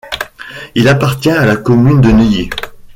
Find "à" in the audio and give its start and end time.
1.29-1.45